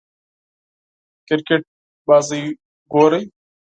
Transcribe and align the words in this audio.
کریکټ 1.27 1.63
لوبه 2.07 2.39
ګورئ 2.91 3.23